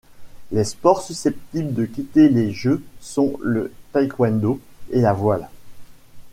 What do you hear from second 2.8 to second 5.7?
sont le taekwondo et la voile.